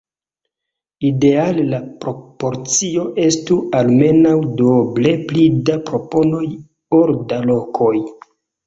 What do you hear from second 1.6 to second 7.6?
la proporcio estu almenaŭ duoble pli da proponoj ol da